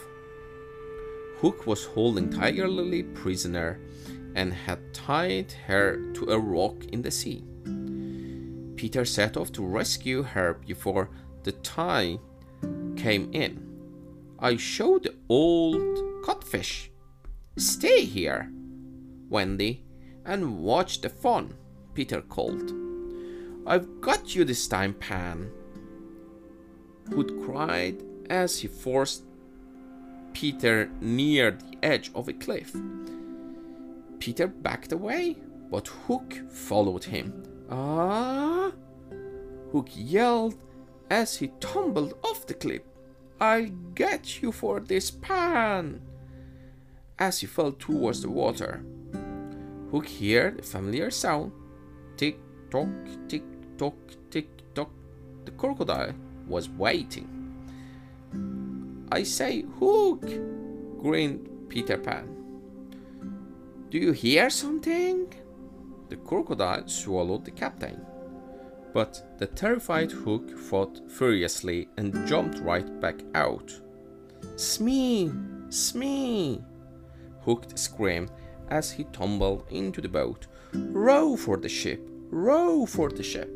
Hook 1.38 1.66
was 1.66 1.86
holding 1.86 2.30
Tiger 2.30 2.68
Lily 2.68 3.02
prisoner 3.02 3.80
and 4.34 4.52
had 4.52 4.94
tied 4.94 5.52
her 5.66 6.12
to 6.14 6.30
a 6.30 6.38
rock 6.38 6.84
in 6.86 7.02
the 7.02 7.10
sea. 7.10 7.44
Peter 8.76 9.04
set 9.04 9.36
off 9.36 9.52
to 9.52 9.64
rescue 9.64 10.22
her 10.22 10.54
before 10.66 11.10
the 11.44 11.52
tide 11.52 12.18
came 12.96 13.30
in. 13.32 13.68
I 14.38 14.56
showed 14.56 15.04
the 15.04 15.14
old 15.28 16.22
codfish. 16.24 16.90
Stay 17.56 18.04
here, 18.04 18.50
Wendy, 19.28 19.84
and 20.24 20.58
watch 20.62 21.00
the 21.00 21.08
fun, 21.08 21.54
Peter 21.94 22.22
called. 22.22 22.72
I've 23.66 24.00
got 24.00 24.34
you 24.34 24.44
this 24.44 24.66
time, 24.66 24.94
Pan. 24.94 25.50
Hook 27.14 27.44
cried 27.44 28.02
as 28.30 28.58
he 28.58 28.68
forced 28.68 29.24
Peter 30.32 30.90
near 31.00 31.52
the 31.52 31.78
edge 31.82 32.10
of 32.14 32.28
a 32.28 32.32
cliff. 32.32 32.74
Peter 34.22 34.46
backed 34.46 34.92
away, 34.92 35.36
but 35.68 35.88
Hook 36.06 36.32
followed 36.48 37.02
him. 37.02 37.42
Ah! 37.68 38.70
Hook 39.72 39.88
yelled 39.96 40.54
as 41.10 41.38
he 41.38 41.48
tumbled 41.58 42.14
off 42.22 42.46
the 42.46 42.54
cliff. 42.54 42.82
I'll 43.40 43.66
get 43.96 44.40
you 44.40 44.52
for 44.52 44.78
this 44.78 45.10
pan! 45.10 46.00
As 47.18 47.40
he 47.40 47.48
fell 47.48 47.72
towards 47.72 48.22
the 48.22 48.30
water, 48.30 48.84
Hook 49.90 50.08
heard 50.08 50.60
a 50.60 50.62
familiar 50.62 51.10
sound. 51.10 51.50
Tick 52.16 52.38
tock, 52.70 52.86
tick 53.26 53.42
tock, 53.76 53.96
tick 54.30 54.46
tock. 54.72 54.92
The 55.46 55.50
crocodile 55.50 56.14
was 56.46 56.68
waiting. 56.68 57.26
I 59.10 59.24
say, 59.24 59.64
Hook! 59.80 60.22
grinned 61.00 61.68
Peter 61.68 61.98
Pan. 61.98 62.41
Do 63.92 63.98
you 63.98 64.12
hear 64.12 64.48
something? 64.48 65.34
The 66.08 66.16
crocodile 66.16 66.88
swallowed 66.88 67.44
the 67.44 67.50
captain. 67.50 68.00
But 68.94 69.36
the 69.38 69.46
terrified 69.46 70.10
Hook 70.10 70.58
fought 70.58 71.10
furiously 71.10 71.90
and 71.98 72.26
jumped 72.26 72.60
right 72.60 72.88
back 73.02 73.16
out. 73.34 73.70
Smee! 74.56 75.30
Smee! 75.68 76.64
Hook 77.42 77.66
screamed 77.74 78.30
as 78.70 78.90
he 78.90 79.04
tumbled 79.12 79.66
into 79.68 80.00
the 80.00 80.08
boat. 80.08 80.46
Row 80.72 81.36
for 81.36 81.58
the 81.58 81.68
ship! 81.68 82.00
Row 82.30 82.86
for 82.86 83.10
the 83.10 83.22
ship! 83.22 83.50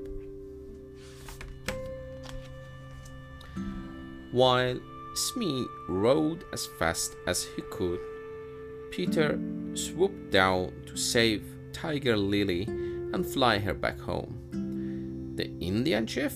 While 4.32 4.78
Smee 5.14 5.64
rowed 5.88 6.44
as 6.52 6.66
fast 6.78 7.16
as 7.26 7.44
he 7.56 7.62
could, 7.70 8.00
Peter 8.90 9.38
swooped 9.76 10.30
down 10.30 10.73
to 10.87 10.97
save 10.97 11.45
Tiger 11.73 12.16
Lily 12.16 12.64
and 12.64 13.25
fly 13.25 13.59
her 13.59 13.75
back 13.75 13.99
home. 14.00 15.35
The 15.37 15.50
Indian 15.61 16.06
chief 16.06 16.35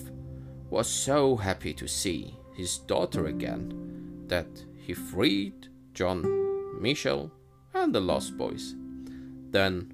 was 0.68 0.88
so 0.88 1.36
happy 1.36 1.72
to 1.74 1.88
see 1.88 2.36
his 2.54 2.78
daughter 2.78 3.26
again 3.26 4.24
that 4.28 4.64
he 4.76 4.94
freed 4.94 5.68
John, 5.94 6.80
Michel, 6.80 7.30
and 7.74 7.94
the 7.94 8.00
Lost 8.00 8.36
Boys. 8.36 8.74
Then 9.50 9.92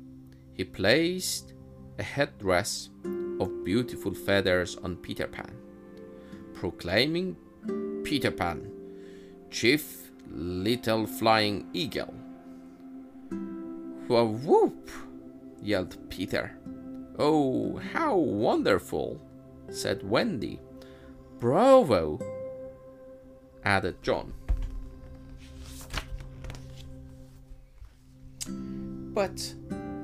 he 0.53 0.65
placed 0.65 1.55
a 1.99 2.03
headdress 2.03 2.91
of 3.41 3.65
beautiful 3.65 4.15
feathers 4.15 4.76
on 4.76 4.97
Peter 4.97 5.26
Pan, 5.26 5.55
proclaiming 6.55 7.37
Peter 8.05 8.31
Pan, 8.31 8.71
Chief 9.50 10.11
Little 10.31 11.07
Flying 11.07 11.67
Eagle. 11.73 12.15
A 14.08 14.25
whoop! 14.25 14.88
yelled 15.60 15.96
Peter. 16.10 16.56
Oh, 17.18 17.76
how 17.92 18.16
wonderful! 18.16 19.20
said 19.68 20.08
Wendy. 20.08 20.60
Bravo! 21.40 22.20
added 23.64 24.00
John. 24.02 24.32
But 29.12 29.54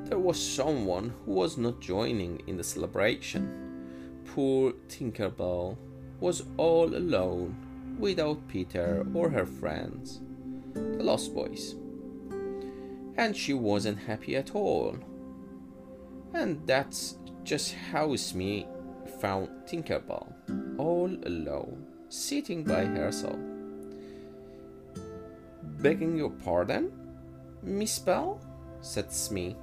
there 0.06 0.18
was 0.18 0.42
someone 0.42 1.14
who 1.24 1.32
was 1.32 1.56
not 1.56 1.80
joining 1.80 2.42
in 2.48 2.56
the 2.56 2.64
celebration. 2.64 4.18
Poor 4.26 4.72
Tinkerbell 4.88 5.76
was 6.18 6.42
all 6.56 6.94
alone 6.94 7.54
without 8.00 8.48
Peter 8.48 9.06
or 9.14 9.30
her 9.30 9.46
friends, 9.46 10.20
the 10.74 11.04
Lost 11.04 11.34
Boys. 11.34 11.76
And 13.16 13.36
she 13.36 13.54
wasn't 13.54 13.98
happy 13.98 14.36
at 14.36 14.54
all. 14.54 14.96
And 16.34 16.66
that's 16.66 17.16
just 17.44 17.74
how 17.74 18.16
Smee 18.16 18.66
found 19.20 19.48
Tinkerbell, 19.66 20.32
all 20.78 21.10
alone, 21.24 21.86
sitting 22.08 22.64
by 22.64 22.84
herself. 22.84 23.38
Begging 25.62 26.16
your 26.16 26.30
pardon, 26.30 26.92
Miss 27.62 27.98
Bell? 27.98 28.40
said 28.80 29.12
Smee, 29.12 29.56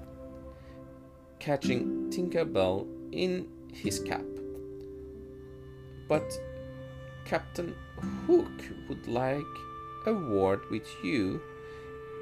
catching 1.40 2.10
Tinkerbell 2.10 2.88
in 3.12 3.48
his 3.74 4.00
cap. 4.00 4.24
But 6.08 6.32
Captain 7.26 7.76
Hook 8.26 8.64
would 8.88 9.08
like 9.08 9.44
a 10.06 10.14
word 10.14 10.62
with 10.72 10.88
you 11.04 11.42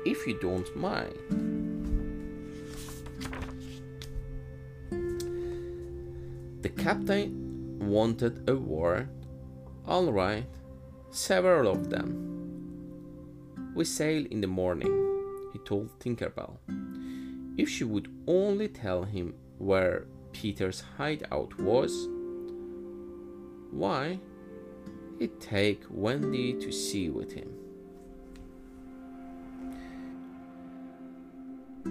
if 0.06 0.28
you 0.28 0.38
don't 0.40 0.76
mind. 0.76 1.18
The 6.62 6.70
captain 6.70 7.80
wanted 7.80 8.50
a 8.50 8.56
word. 8.56 9.10
All 9.86 10.12
right, 10.12 10.46
several 11.12 11.72
of 11.72 11.90
them. 11.90 12.38
We 13.76 13.86
sail 13.86 14.26
in 14.32 14.42
the 14.42 14.48
morning, 14.48 14.92
he 15.54 15.60
told 15.60 15.98
Tinkerbell. 16.00 16.58
If 17.58 17.70
she 17.70 17.84
would 17.84 18.10
only 18.28 18.68
tell 18.68 19.04
him 19.04 19.36
where 19.60 20.06
Peter's 20.32 20.84
hideout 20.98 21.60
was, 21.60 22.08
why, 23.72 24.20
he'd 25.20 25.40
take 25.40 25.84
Wendy 25.90 26.54
to 26.54 26.72
sea 26.72 27.10
with 27.10 27.32
him. 27.32 27.50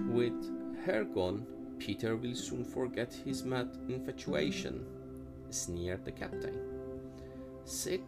With 0.07 0.85
her 0.85 1.03
gone, 1.03 1.45
Peter 1.79 2.15
will 2.15 2.33
soon 2.33 2.63
forget 2.63 3.13
his 3.13 3.43
mad 3.43 3.77
infatuation, 3.89 4.85
sneered 5.49 6.05
the 6.05 6.11
captain. 6.11 6.57
Sick 7.65 8.03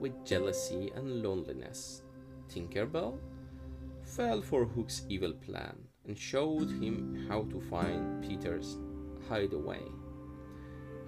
with 0.00 0.24
jealousy 0.26 0.90
and 0.94 1.22
loneliness, 1.22 2.02
Tinkerbell 2.48 3.18
fell 4.02 4.42
for 4.42 4.64
Hook's 4.64 5.02
evil 5.08 5.32
plan 5.32 5.76
and 6.06 6.18
showed 6.18 6.68
him 6.68 7.26
how 7.28 7.42
to 7.44 7.60
find 7.60 8.22
Peter's 8.22 8.76
hideaway. 9.28 9.82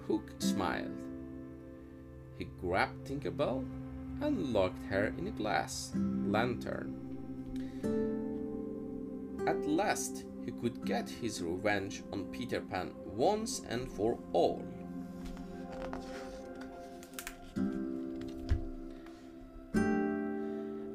Hook 0.07 0.31
smiled. 0.39 0.97
He 2.37 2.45
grabbed 2.61 3.05
Tinkerbell 3.05 3.65
and 4.21 4.53
locked 4.53 4.83
her 4.89 5.13
in 5.17 5.27
a 5.27 5.31
glass 5.31 5.91
lantern. 5.95 6.95
At 9.45 9.67
last, 9.67 10.25
he 10.47 10.53
could 10.53 10.85
get 10.85 11.09
his 11.09 11.43
revenge 11.43 12.03
on 12.13 12.23
Peter 12.31 12.61
Pan 12.61 12.91
once 13.05 13.63
and 13.67 13.91
for 13.91 14.17
all. 14.31 14.63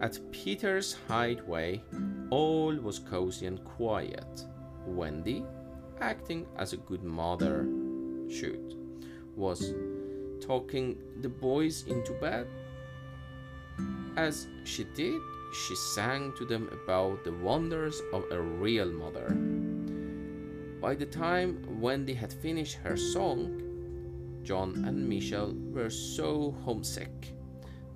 At 0.00 0.18
Peter's 0.33 0.96
hideaway, 1.07 1.83
all 2.31 2.74
was 2.76 2.98
cozy 2.98 3.44
and 3.44 3.62
quiet. 3.62 4.46
Wendy, 4.87 5.44
acting 6.00 6.46
as 6.57 6.72
a 6.72 6.79
good 6.79 7.05
mother 7.05 7.68
should, 8.31 8.74
was 9.37 9.74
talking 10.40 10.96
the 11.20 11.29
boys 11.29 11.85
into 11.88 12.14
bed. 12.14 12.46
As 14.16 14.46
she 14.64 14.85
did, 14.85 15.20
she 15.53 15.76
sang 15.76 16.33
to 16.38 16.46
them 16.46 16.70
about 16.72 17.24
the 17.24 17.33
wonders 17.33 18.00
of 18.14 18.24
a 18.31 18.40
real 18.40 18.90
mother. 18.90 19.37
By 20.83 20.97
the 20.97 21.07
time 21.07 21.81
Wendy 21.81 22.12
had 22.12 22.33
finished 22.33 22.75
her 22.83 22.97
song, 22.97 23.62
John 24.42 24.85
and 24.85 25.09
Michelle 25.09 25.55
were 25.71 25.90
so 25.90 26.57
homesick 26.64 27.37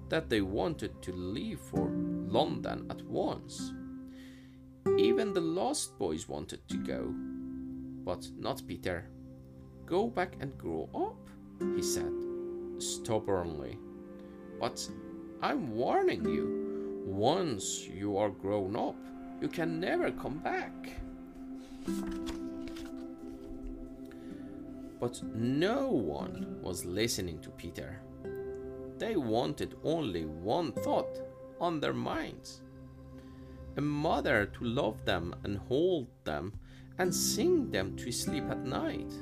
that 0.09 0.29
they 0.29 0.41
wanted 0.41 1.03
to 1.03 1.13
leave 1.13 1.59
for 1.59 1.91
London 1.91 2.87
at 2.89 3.03
once. 3.03 3.73
Even 4.97 5.33
the 5.33 5.41
Lost 5.41 5.99
Boys 5.99 6.29
wanted 6.29 6.61
to 6.69 6.77
go, 6.77 7.13
but 8.05 8.25
not 8.39 8.63
Peter. 8.69 9.11
Go 9.85 10.07
back 10.07 10.37
and 10.39 10.57
grow 10.57 10.89
up, 10.95 11.29
he 11.75 11.83
said 11.83 12.13
stubbornly. 12.79 13.81
But 14.61 14.89
I'm 15.43 15.75
warning 15.75 16.25
you, 16.25 17.03
once 17.05 17.85
you 17.85 18.17
are 18.17 18.31
grown 18.31 18.77
up, 18.77 18.97
you 19.41 19.49
can 19.49 19.81
never 19.81 20.13
come 20.13 20.39
back. 20.39 20.73
But 24.99 25.23
no 25.23 25.89
one 25.89 26.59
was 26.63 26.85
listening 26.85 27.41
to 27.41 27.51
Peter. 27.51 28.01
They 28.99 29.17
wanted 29.17 29.77
only 29.85 30.25
one 30.25 30.73
thought 30.73 31.21
on 31.61 31.81
their 31.81 31.93
minds 31.93 32.63
a 33.77 33.81
mother 33.81 34.47
to 34.47 34.65
love 34.65 35.05
them 35.05 35.35
and 35.45 35.59
hold 35.59 36.07
them 36.25 36.53
and 36.99 37.15
sing 37.15 37.71
them 37.71 37.95
to 37.97 38.11
sleep 38.11 38.45
at 38.51 38.65
night. 38.65 39.13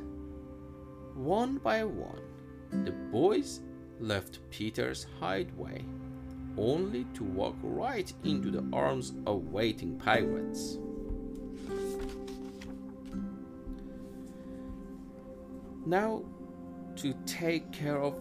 One 1.14 1.58
by 1.58 1.84
one, 1.84 2.20
the 2.84 2.92
boys 2.92 3.60
left 3.98 4.38
Peter's 4.50 5.06
hideaway, 5.18 5.84
only 6.56 7.04
to 7.14 7.24
walk 7.24 7.56
right 7.62 8.12
into 8.22 8.50
the 8.50 8.64
arms 8.72 9.12
of 9.26 9.48
waiting 9.52 9.98
pirates. 9.98 10.78
Now, 15.86 16.22
to 16.96 17.12
take 17.26 17.70
care 17.72 18.00
of 18.00 18.18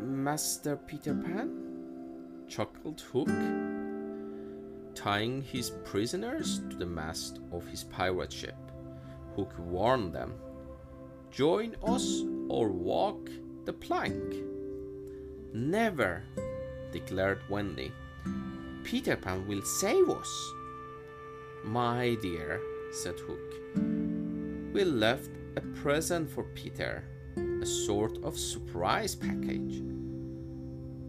Master 0.00 0.76
Peter 0.76 1.14
Pan? 1.14 1.62
chuckled 2.48 3.00
Hook, 3.00 3.28
tying 4.94 5.42
his 5.42 5.70
prisoners 5.84 6.60
to 6.70 6.76
the 6.76 6.86
mast 6.86 7.40
of 7.52 7.66
his 7.66 7.84
pirate 7.84 8.32
ship. 8.32 8.56
Hook 9.36 9.52
warned 9.58 10.12
them 10.12 10.34
Join 11.30 11.76
us 11.84 12.22
or 12.48 12.68
walk 12.70 13.28
the 13.66 13.72
plank. 13.72 14.34
Never, 15.52 16.24
declared 16.92 17.42
Wendy. 17.48 17.92
Peter 18.84 19.16
Pan 19.16 19.46
will 19.46 19.62
save 19.62 20.08
us. 20.08 20.52
My 21.64 22.16
dear, 22.22 22.60
said 22.92 23.18
Hook, 23.18 23.54
we 24.72 24.84
left 24.84 25.30
a 25.56 25.60
present 25.60 26.30
for 26.30 26.44
Peter, 26.54 27.04
a 27.62 27.66
sort 27.66 28.22
of 28.22 28.38
surprise 28.38 29.14
package. 29.14 29.82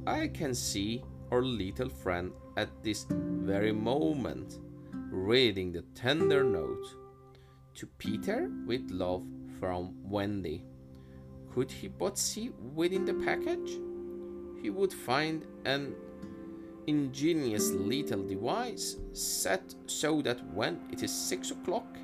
I 0.06 0.30
can 0.30 0.56
see 0.56 1.04
our 1.32 1.42
little 1.42 1.90
friend 1.90 2.32
at 2.56 2.70
this 2.84 3.06
very 3.10 3.74
moment 3.74 4.60
reading 5.12 5.72
the 5.72 5.84
tender 5.94 6.44
note 6.44 6.88
to 7.76 7.86
Peter 7.98 8.50
with 8.66 8.90
love 8.90 9.26
from 9.60 9.96
Wendy. 10.04 10.64
Could 11.54 11.72
he 11.72 11.88
but 11.88 12.18
see 12.18 12.52
within 12.74 13.04
the 13.04 13.14
package, 13.14 13.80
he 14.62 14.70
would 14.70 14.94
find 14.94 15.46
an 15.66 15.96
ingenious 16.88 17.72
little 17.72 18.24
device 18.24 18.96
set 19.12 19.76
so 19.88 20.22
that 20.22 20.46
when 20.54 20.80
it 20.92 21.04
is 21.04 21.12
six 21.12 21.52
o'clock, 21.52 21.98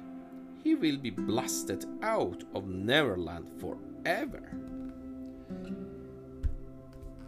he 0.64 0.76
will 0.76 0.98
be 0.98 1.10
blasted 1.10 1.86
out 2.02 2.44
of 2.56 2.68
Neverland 2.68 3.50
forever. 3.60 4.50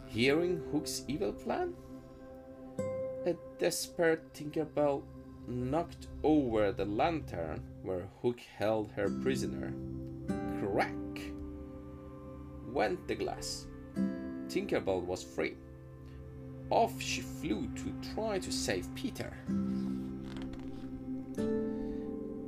Hearing 0.06 0.62
Hook's 0.72 1.04
evil 1.10 1.34
plan, 1.34 1.74
a 3.26 3.36
desperate 3.60 4.34
Tinkerbell 4.34 5.04
knocked 5.48 6.08
over 6.24 6.72
the 6.72 6.86
lantern 6.86 7.62
where 7.84 8.08
Hook 8.22 8.40
held 8.58 8.92
her 8.94 9.10
prisoner. 9.22 9.74
Crack! 10.62 10.94
Went 12.72 13.06
the 13.08 13.16
glass. 13.16 13.68
Tinkerbell 14.48 15.04
was 15.04 15.24
free. 15.24 15.56
Off 16.70 17.02
she 17.02 17.22
flew 17.22 17.68
to 17.76 17.94
try 18.14 18.40
to 18.40 18.52
save 18.52 18.88
Peter. 18.96 19.34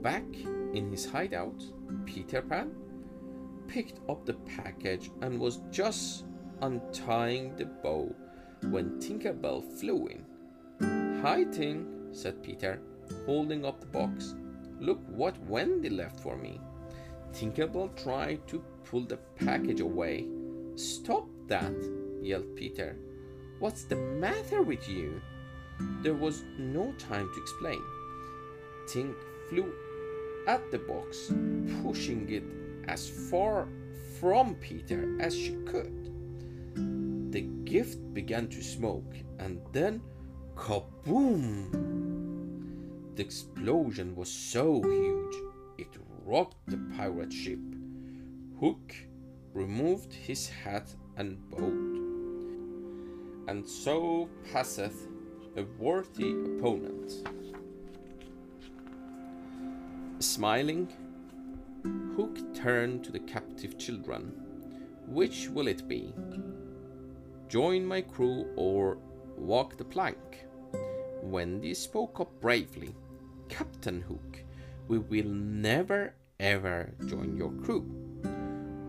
Back 0.02 0.24
in 0.74 0.92
his 0.92 1.06
hideout, 1.06 1.64
Peter 2.06 2.42
Pan 2.42 2.72
picked 3.68 4.00
up 4.10 4.26
the 4.26 4.34
package 4.34 5.12
and 5.22 5.40
was 5.40 5.62
just 5.72 6.26
untying 6.62 7.56
the 7.56 7.66
bow 7.66 8.14
when 8.70 9.00
Tinkerbell 9.00 9.64
flew 9.80 10.08
in. 10.08 10.26
Hi, 11.22 11.46
Tink, 11.46 12.16
said 12.16 12.42
Peter, 12.44 12.82
holding 13.26 13.66
up 13.66 13.80
the 13.80 13.88
box. 13.88 14.36
look 14.80 15.00
what 15.08 15.36
Wendy 15.48 15.90
left 15.90 16.20
for 16.20 16.36
me. 16.38 16.60
Tinkerbell 17.34 17.96
tried 18.02 18.48
to 18.48 18.64
pull 18.84 19.02
the 19.02 19.18
package 19.36 19.80
away. 19.80 20.28
Stop 20.76 21.28
that, 21.48 21.74
yelled 22.22 22.56
Peter. 22.56 22.96
What's 23.60 23.84
the 23.86 23.96
matter 23.96 24.62
with 24.62 24.88
you? 24.88 25.20
There 26.04 26.14
was 26.14 26.44
no 26.60 26.94
time 27.00 27.28
to 27.34 27.42
explain. 27.42 27.82
Tink 28.88 29.16
flew 29.50 29.74
at 30.48 30.72
the 30.72 30.80
box, 30.80 31.32
pushing 31.84 32.28
it 32.30 32.44
as 32.88 33.08
far 33.30 33.68
from 34.20 34.56
Peter 34.56 35.16
as 35.22 35.38
she 35.38 35.56
could. 35.66 36.12
The 37.32 37.42
gift 37.42 38.14
began 38.14 38.48
to 38.48 38.64
smoke, 38.64 39.14
and 39.40 39.62
then 39.74 40.02
kaboom! 40.56 41.72
The 43.16 43.24
explosion 43.24 44.16
was 44.16 44.32
so 44.32 44.82
huge 44.82 45.36
it 45.78 45.96
rocked 46.26 46.66
the 46.68 46.78
pirate 46.96 47.34
ship. 47.34 47.60
Hook 48.60 48.96
removed 49.54 50.14
his 50.14 50.50
hat 50.50 50.94
and 51.18 51.38
boat, 51.50 51.98
and 53.48 53.68
so 53.68 54.30
passeth 54.52 55.08
a 55.56 55.64
worthy 55.80 56.32
opponent. 56.32 57.28
Smiling, 60.20 60.88
Hook 62.16 62.40
turned 62.56 63.04
to 63.04 63.12
the 63.12 63.20
captive 63.20 63.78
children. 63.78 64.34
Which 65.06 65.48
will 65.50 65.68
it 65.68 65.88
be? 65.88 66.12
Join 67.48 67.86
my 67.86 68.02
crew 68.02 68.48
or 68.56 68.98
walk 69.38 69.78
the 69.78 69.86
plank? 69.86 70.18
Wendy 71.22 71.76
spoke 71.76 72.20
up 72.20 72.42
bravely. 72.42 72.96
Captain 73.48 74.02
Hook, 74.02 74.44
we 74.88 74.98
will 74.98 75.30
never 75.30 76.16
ever 76.40 76.92
join 77.06 77.38
your 77.38 77.52
crew. 77.52 77.86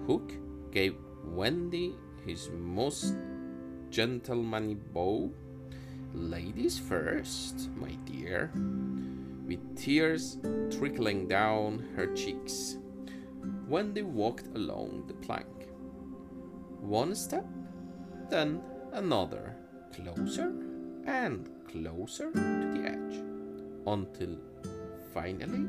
Hook 0.07 0.33
gave 0.73 0.97
Wendy 1.25 1.95
his 2.25 2.49
most 2.51 3.15
gentlemanly 3.91 4.77
bow. 4.77 5.31
Ladies 6.15 6.79
first, 6.79 7.69
my 7.77 7.93
dear 8.07 8.51
with 9.49 9.77
tears 9.77 10.37
trickling 10.71 11.27
down 11.27 11.83
her 11.97 12.07
cheeks. 12.15 12.77
Wendy 13.67 14.03
walked 14.03 14.47
along 14.55 15.05
the 15.09 15.15
plank. 15.15 15.49
One 16.81 17.15
step, 17.15 17.47
then 18.29 18.61
another, 18.93 19.57
closer 19.95 20.53
and 21.07 21.49
closer 21.67 22.31
to 22.31 22.39
the 22.39 22.83
edge, 22.87 23.23
until 23.87 24.37
finally 25.15 25.67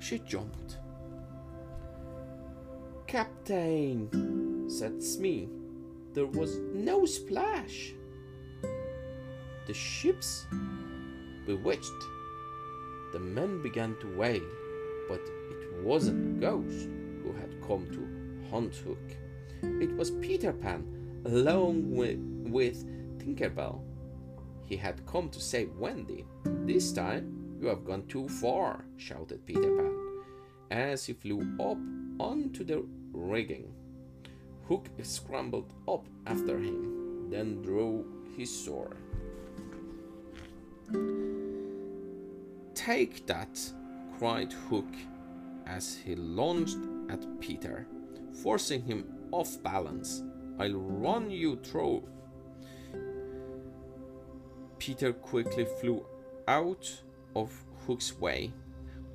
she 0.00 0.18
jumped. 0.18 0.78
Captain, 3.06 4.68
said 4.68 5.00
Smee, 5.00 5.48
there 6.12 6.26
was 6.26 6.58
no 6.74 7.06
splash. 7.06 7.94
The 9.66 9.74
ship's 9.74 10.46
bewitched 11.46 12.02
the 13.12 13.18
men 13.18 13.62
began 13.62 13.96
to 14.00 14.16
wail, 14.16 14.42
but 15.08 15.20
it 15.50 15.82
wasn't 15.82 16.36
a 16.36 16.40
ghost 16.40 16.88
who 17.22 17.32
had 17.32 17.60
come 17.66 17.86
to 17.92 18.50
hunt 18.50 18.74
Hook. 18.76 19.16
It 19.62 19.94
was 19.96 20.10
Peter 20.10 20.52
Pan, 20.52 20.84
along 21.24 21.90
with, 21.94 22.18
with 22.50 22.84
Tinkerbell. 23.18 23.80
He 24.64 24.76
had 24.76 25.06
come 25.06 25.28
to 25.30 25.40
save 25.40 25.76
Wendy. 25.76 26.24
This 26.44 26.92
time 26.92 27.58
you 27.60 27.68
have 27.68 27.84
gone 27.84 28.06
too 28.06 28.28
far, 28.28 28.84
shouted 28.96 29.46
Peter 29.46 29.76
Pan, 29.76 29.96
as 30.70 31.06
he 31.06 31.12
flew 31.12 31.40
up 31.60 31.78
onto 32.18 32.64
the 32.64 32.84
rigging. 33.12 33.72
Hook 34.68 34.88
scrambled 35.02 35.72
up 35.88 36.06
after 36.26 36.58
him, 36.58 37.30
then 37.30 37.62
drew 37.62 38.04
his 38.36 38.50
sword. 38.50 38.96
Take 42.86 43.26
that, 43.26 43.58
cried 44.16 44.52
Hook 44.52 44.94
as 45.66 45.96
he 45.96 46.14
lunged 46.14 46.78
at 47.10 47.40
Peter, 47.40 47.84
forcing 48.44 48.80
him 48.80 49.06
off 49.32 49.60
balance. 49.60 50.22
I'll 50.60 50.76
run 50.76 51.28
you 51.28 51.56
through. 51.56 52.08
Peter 54.78 55.12
quickly 55.12 55.66
flew 55.80 56.06
out 56.46 57.02
of 57.34 57.50
Hook's 57.88 58.16
way, 58.20 58.52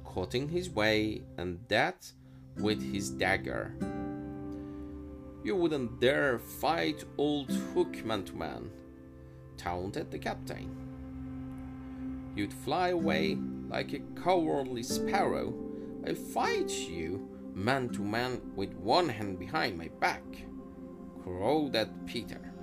cutting 0.06 0.50
his 0.50 0.70
way, 0.70 1.22
and 1.38 1.58
that 1.70 2.12
with 2.58 2.82
his 2.94 3.10
dagger. 3.10 3.74
You 5.46 5.56
wouldn't 5.56 6.02
dare 6.02 6.40
fight 6.40 7.06
old 7.18 7.50
Hook 7.74 8.04
man 8.04 8.26
to 8.26 8.36
man, 8.36 8.70
taunted 9.56 10.12
the 10.12 10.20
captain. 10.20 10.76
You'd 12.36 12.54
fly 12.54 12.90
away 12.90 13.38
like 13.72 13.94
a 13.94 14.00
cowardly 14.22 14.84
sparrow. 14.84 15.54
I'll 16.06 16.16
fight 16.16 16.70
you 16.70 17.30
man 17.54 17.90
to 17.90 18.02
man 18.02 18.42
with 18.56 18.74
one 18.74 19.08
hand 19.08 19.40
behind 19.40 19.78
my 19.78 19.90
back, 20.00 20.24
crowed 21.24 21.76
at 21.76 22.06
Peter, 22.06 22.54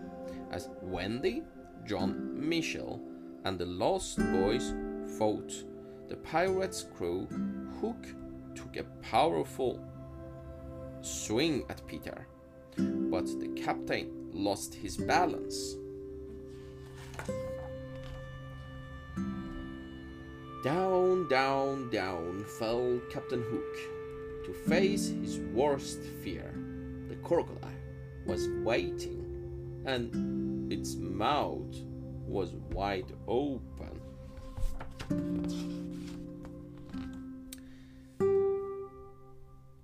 as 0.50 0.68
Wendy, 0.82 1.42
John, 1.86 2.48
Michel, 2.48 3.00
and 3.44 3.58
the 3.58 3.66
Lost 3.66 4.18
Boys 4.18 4.74
fought. 5.18 5.64
The 6.08 6.16
pirate's 6.16 6.82
crew, 6.82 7.26
Hook, 7.80 8.06
took 8.54 8.76
a 8.76 8.84
powerful 9.02 9.82
swing 11.00 11.64
at 11.68 11.86
Peter, 11.86 12.26
but 12.76 13.26
the 13.40 13.48
captain 13.56 14.10
lost 14.32 14.74
his 14.74 14.96
balance. 14.96 15.76
Down, 20.64 21.28
down, 21.28 21.88
down 21.90 22.44
fell 22.58 23.00
Captain 23.10 23.42
Hook 23.42 23.76
to 24.44 24.52
face 24.68 25.08
his 25.08 25.38
worst 25.38 26.00
fear. 26.24 26.52
The 27.08 27.14
crocodile 27.16 27.70
was 28.26 28.48
waiting, 28.64 29.82
and 29.86 30.72
its 30.72 30.96
mouth 30.96 31.76
was 32.26 32.54
wide 32.72 33.12
open. 33.28 34.00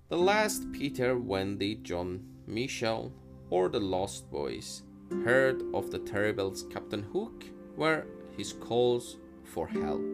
The 0.09 0.19
last 0.19 0.71
Peter, 0.73 1.17
Wendy, 1.17 1.77
John, 1.77 2.21
Michel, 2.49 3.13
or 3.49 3.69
the 3.69 3.81
Lost 3.81 4.29
Boys 4.29 4.83
heard 5.25 5.63
of 5.73 5.93
the 5.93 6.01
terrible 6.01 6.53
Captain 6.71 7.05
Hook 7.05 7.45
were 7.77 8.07
his 8.37 8.53
calls 8.55 9.19
for 9.45 9.69
help. 9.69 10.14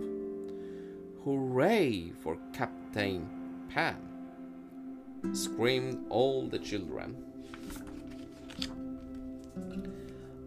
Hooray 1.31 2.11
for 2.25 2.37
Captain 2.53 3.25
Pan! 3.69 4.03
screamed 5.33 6.07
all 6.09 6.49
the 6.49 6.59
children. 6.59 7.17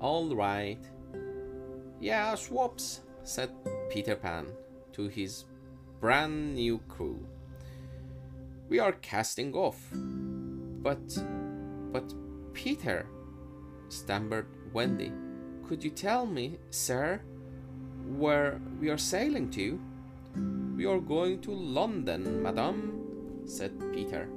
All 0.02 0.36
right. 0.36 0.84
Yeah, 2.02 2.36
swaps, 2.36 3.00
said 3.24 3.52
Peter 3.90 4.18
Pan 4.18 4.48
to 4.92 5.08
his 5.08 5.46
brand 6.02 6.56
new 6.56 6.80
crew. 6.90 7.26
We 8.68 8.80
are 8.80 8.92
casting 8.92 9.54
off. 9.54 9.80
But, 9.94 11.18
but, 11.94 12.14
Peter, 12.52 13.08
stammered 13.88 14.48
Wendy, 14.74 15.14
could 15.66 15.82
you 15.82 15.92
tell 15.92 16.26
me, 16.26 16.60
sir, 16.72 17.22
where 18.06 18.60
we 18.82 18.90
are 18.90 18.98
sailing 18.98 19.50
to? 19.52 19.80
We 20.76 20.86
are 20.88 21.00
going 21.00 21.40
to 21.42 21.52
London, 21.52 22.42
madame, 22.42 23.44
said 23.46 23.80
Peter. 23.94 24.28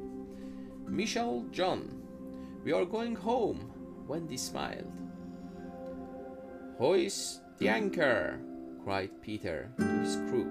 Michel, 0.86 1.46
John, 1.50 2.02
we 2.62 2.72
are 2.72 2.84
going 2.84 3.14
home, 3.14 3.72
Wendy 4.06 4.36
smiled. 4.36 4.92
Hoist 6.78 7.40
the 7.58 7.70
anchor, 7.70 8.38
cried 8.84 9.10
Peter 9.22 9.70
to 9.78 9.84
his 10.00 10.16
crew. 10.28 10.46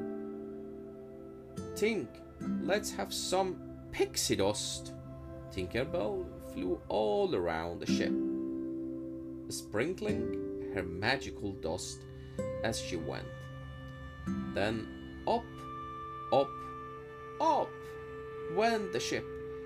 Tink, 1.76 2.08
let's 2.64 2.92
have 2.92 3.14
some 3.14 3.58
pixie 3.92 4.38
dust. 4.38 4.94
Tinkerbell 5.52 6.26
flew 6.52 6.82
all 6.88 7.36
around 7.36 7.80
the 7.80 7.86
ship, 7.86 8.14
sprinkling 9.50 10.72
her 10.74 10.84
magical 10.84 11.52
dust 11.54 12.00
as 12.64 12.80
she 12.80 12.96
went. 12.96 13.28
Then 14.54 14.88
up 15.28 15.46
up, 16.32 16.50
up 17.42 17.70
went 18.54 18.92
the 18.94 19.00
ship, 19.00 19.26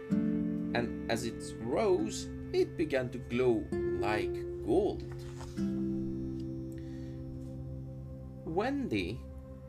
and 0.10 1.10
as 1.12 1.26
it 1.26 1.56
rose, 1.62 2.28
it 2.54 2.78
began 2.78 3.10
to 3.10 3.18
glow 3.18 3.64
like 4.00 4.34
gold. 4.66 5.04
Wendy, 8.46 9.20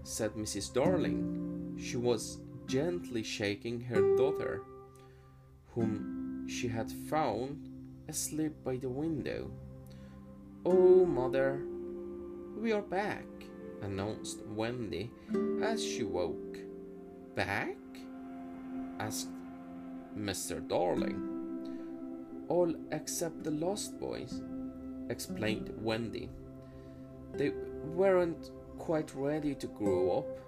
said 0.03 0.33
Mrs. 0.35 0.73
Darling, 0.73 1.77
she 1.79 1.97
was 1.97 2.39
gently 2.67 3.23
shaking 3.23 3.81
her 3.81 4.17
daughter, 4.17 4.63
whom 5.75 6.47
she 6.49 6.67
had 6.69 6.91
found 7.09 7.69
asleep 8.09 8.53
by 8.65 8.77
the 8.77 8.89
window. 8.89 9.51
Oh, 10.65 11.05
mother, 11.05 11.63
we 12.57 12.73
are 12.73 12.83
back, 12.83 13.27
announced 13.83 14.41
Wendy 14.47 15.11
as 15.63 15.85
she 15.85 16.03
woke. 16.03 16.59
Back? 17.35 17.77
asked 18.99 19.29
Mr. 20.17 20.67
Darling. 20.67 21.29
All 22.49 22.75
except 22.91 23.45
the 23.45 23.51
Lost 23.51 23.99
Boys, 24.01 24.43
explained 25.09 25.73
Wendy. 25.81 26.29
They 27.35 27.51
weren't 27.95 28.51
quite 28.79 29.15
ready 29.15 29.55
to 29.55 29.67
grow 29.69 30.19
up. 30.19 30.39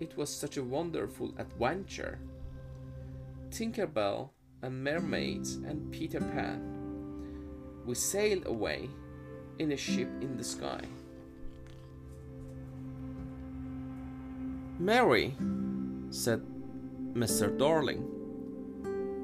It 0.00 0.16
was 0.16 0.34
such 0.34 0.56
a 0.56 0.62
wonderful 0.62 1.34
adventure. 1.38 2.18
Tinkerbell 3.50 4.30
and 4.62 4.82
mermaids 4.82 5.56
and 5.56 5.90
Peter 5.92 6.20
Pan. 6.20 6.74
We 7.84 7.94
sailed 7.94 8.46
away 8.46 8.88
in 9.58 9.72
a 9.72 9.76
ship 9.76 10.08
in 10.20 10.36
the 10.36 10.44
sky. 10.44 10.80
Mary, 14.78 15.36
said 16.14 16.40
Mr. 17.12 17.58
Darling, 17.58 18.04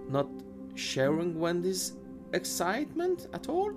not 0.09 0.29
sharing 0.75 1.39
Wendy's 1.39 1.93
excitement 2.33 3.29
at 3.33 3.49
all. 3.49 3.73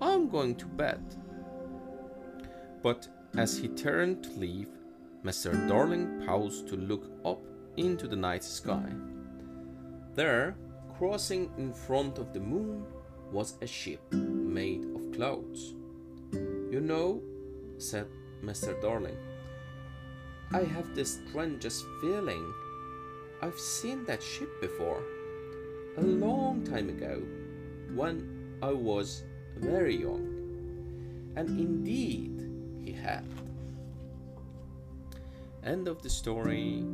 I'm 0.00 0.28
going 0.28 0.54
to 0.56 0.66
bed. 0.66 1.02
But 2.82 3.08
as 3.36 3.58
he 3.58 3.68
turned 3.68 4.22
to 4.24 4.30
leave, 4.30 4.68
Mr. 5.24 5.68
Darling 5.68 6.22
paused 6.24 6.68
to 6.68 6.76
look 6.76 7.10
up 7.24 7.42
into 7.76 8.06
the 8.06 8.16
night 8.16 8.44
sky. 8.44 8.92
There, 10.14 10.56
crossing 10.96 11.50
in 11.58 11.72
front 11.72 12.18
of 12.18 12.32
the 12.32 12.40
moon, 12.40 12.84
was 13.32 13.54
a 13.60 13.66
ship 13.66 14.00
made 14.12 14.84
of 14.94 15.12
clouds. 15.12 15.74
You 16.70 16.80
know, 16.80 17.22
said 17.78 18.06
Mr. 18.44 18.80
Darling, 18.80 19.16
I 20.52 20.62
have 20.62 20.94
this 20.94 21.20
strangest 21.28 21.84
feeling. 22.00 22.52
I've 23.42 23.58
seen 23.58 24.04
that 24.04 24.22
ship 24.22 24.48
before, 24.60 25.02
a 25.98 26.00
long 26.00 26.64
time 26.64 26.88
ago, 26.88 27.22
when 27.94 28.58
I 28.62 28.72
was 28.72 29.24
very 29.56 29.96
young. 29.96 31.32
And 31.36 31.48
indeed, 31.60 32.50
he 32.82 32.92
had. 32.92 33.26
End 35.64 35.88
of 35.88 36.00
the 36.02 36.10
story. 36.10 36.84